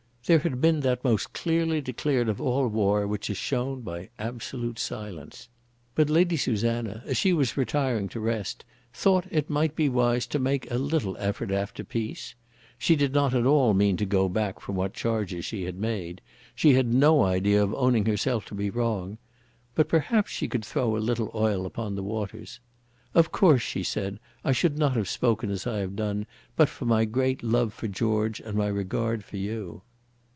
[0.27, 4.77] There had been that most clearly declared of all war which is shown by absolute
[4.77, 5.49] silence.
[5.95, 10.37] But Lady Susanna, as she was retiring to rest, thought it might be wise to
[10.39, 12.35] make a little effort after peace.
[12.77, 16.21] She did not at all mean to go back from what charges she had made.
[16.53, 19.17] She had no idea of owning herself to be wrong.
[19.73, 22.59] But perhaps she could throw a little oil upon the waters.
[23.15, 26.85] "Of course," she said, "I should not have spoken as I have done but for
[26.85, 29.81] my great love for George and my regard for you."